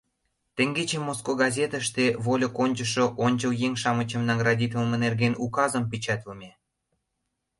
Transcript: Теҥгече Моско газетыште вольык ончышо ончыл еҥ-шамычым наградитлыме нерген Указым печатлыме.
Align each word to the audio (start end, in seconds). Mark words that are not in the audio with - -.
Теҥгече 0.55 0.97
Моско 1.05 1.31
газетыште 1.43 2.05
вольык 2.25 2.53
ончышо 2.63 3.05
ончыл 3.25 3.51
еҥ-шамычым 3.67 4.21
наградитлыме 4.29 4.97
нерген 5.05 5.33
Указым 5.45 5.83
печатлыме. 5.91 6.51